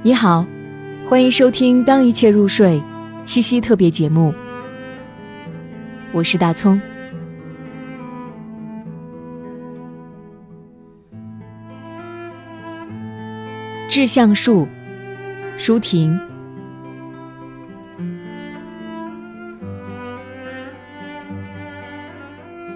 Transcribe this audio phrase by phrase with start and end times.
[0.00, 0.46] 你好，
[1.08, 2.80] 欢迎收听《当一切入睡》
[3.24, 4.32] 七夕特别节目，
[6.12, 6.80] 我是大葱。
[13.88, 14.68] 志向树，
[15.56, 16.16] 舒婷。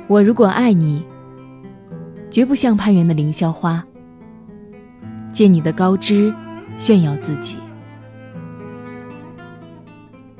[0.09, 1.07] 我如果爱你，
[2.33, 3.87] 绝不像攀援的凌霄花，
[5.31, 6.35] 借你的高枝。
[6.79, 7.57] 炫耀自己。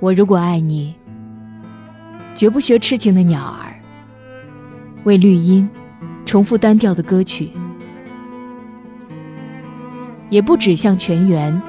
[0.01, 0.95] 我如果爱你，
[2.35, 3.79] 绝不学痴情的鸟儿，
[5.05, 5.69] 为绿荫
[6.25, 7.47] 重复单调的歌曲；
[10.29, 11.61] 也不指向泉源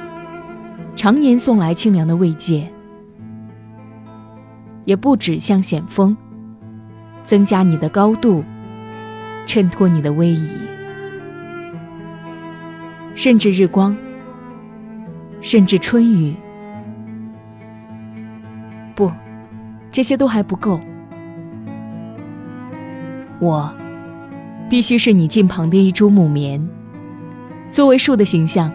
[0.95, 2.67] 常年送来清凉的慰藉；
[4.85, 6.17] 也不指向险峰
[7.23, 8.43] 增加你的高度，
[9.45, 10.55] 衬托你的威仪；
[13.13, 13.95] 甚至日光。
[15.43, 16.33] 甚至春雨，
[18.95, 19.11] 不，
[19.91, 20.79] 这些都还不够。
[23.41, 23.69] 我
[24.69, 26.65] 必须是你近旁的一株木棉，
[27.69, 28.71] 作为树的形象，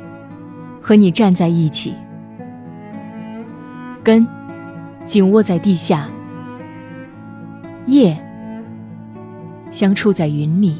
[0.83, 1.95] 和你站在一起，
[4.05, 4.29] 根
[5.07, 6.07] 紧握在地下，
[7.87, 8.15] 叶
[9.73, 10.77] 相触在云里。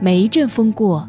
[0.00, 1.08] 每一阵风过。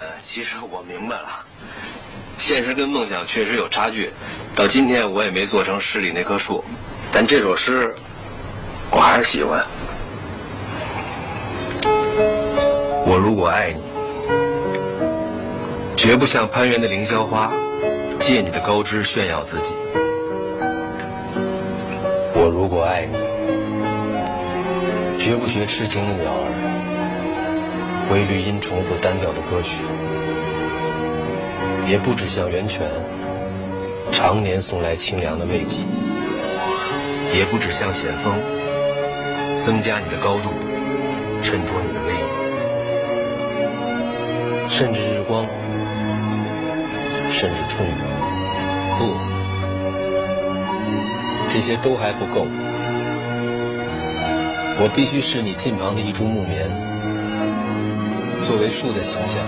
[0.00, 1.28] 呃，其实我明白了，
[2.38, 4.10] 现实跟梦想确实有差距。
[4.54, 6.64] 到今天我也没做成诗里那棵树，
[7.12, 7.94] 但这首诗
[8.90, 9.62] 我还是喜欢。
[13.04, 13.82] 我如果爱你，
[15.96, 17.52] 绝不像攀援的凌霄花，
[18.18, 19.74] 借你的高枝炫耀自己。
[22.32, 23.18] 我如果爱你，
[25.18, 26.89] 绝不学痴情的鸟儿。
[28.10, 29.82] 为绿荫重复单调的歌曲，
[31.86, 32.88] 也不止向源泉
[34.10, 35.84] 常年送来清凉的慰藉，
[37.32, 38.34] 也不止向险峰
[39.60, 40.50] 增加你的高度，
[41.40, 42.18] 衬托你的威仪，
[44.68, 45.46] 甚至日光，
[47.30, 47.92] 甚至春雨，
[48.98, 49.14] 不，
[51.48, 52.44] 这些都还不够，
[54.80, 56.90] 我必须是你近旁的一株木棉。
[58.50, 59.38] 作为树的形象，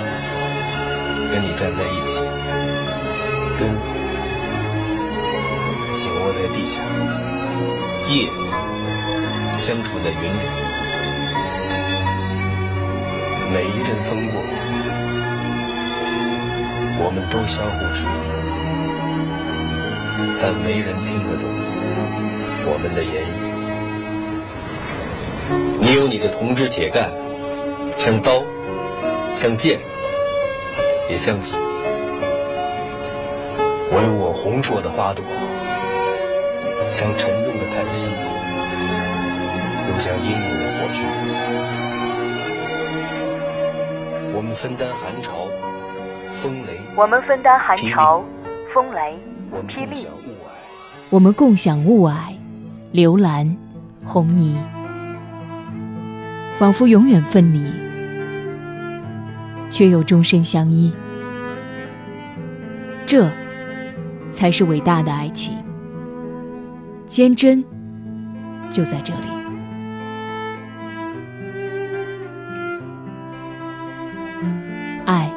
[1.28, 2.14] 跟你站在一起，
[3.58, 3.76] 根
[5.92, 6.80] 紧握在地下，
[8.08, 8.30] 叶
[9.56, 10.42] 相处在云里。
[13.52, 14.40] 每一阵风过，
[17.02, 18.06] 我们都相互致意，
[20.40, 21.44] 但没人听得懂
[22.70, 23.42] 我们的言语。
[25.80, 27.10] 你有你的铜枝铁干，
[27.98, 28.44] 像刀。
[29.34, 29.80] 像剑，
[31.08, 31.56] 也像戟。
[33.90, 35.24] 我有我红硕的花朵，
[36.90, 38.10] 像沉重的叹息，
[39.88, 41.04] 又像英勇的火炬。
[44.34, 45.48] 我们分担寒潮、
[46.28, 46.78] 风雷。
[46.94, 48.22] 我们分担寒潮、
[48.72, 49.18] 风雷、
[49.66, 50.06] 霹雳。
[51.10, 52.14] 我们共享雾霭、
[52.92, 53.56] 流岚、
[54.04, 54.58] 红泥，
[56.58, 57.81] 仿佛永远分离。
[59.72, 60.92] 却又终身相依，
[63.06, 63.28] 这
[64.30, 65.56] 才是伟大的爱情。
[67.06, 67.64] 坚贞
[68.70, 69.20] 就在这里。
[75.06, 75.30] 爱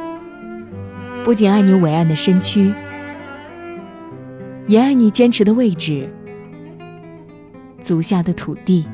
[1.23, 2.73] 不仅爱你伟岸的身躯，
[4.67, 6.09] 也爱你坚持的位置，
[7.79, 8.85] 足下的土地。